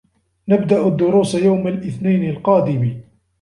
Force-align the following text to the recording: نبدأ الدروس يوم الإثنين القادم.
نبدأ 0.49 0.87
الدروس 0.87 1.35
يوم 1.35 1.67
الإثنين 1.67 2.29
القادم. 2.29 3.01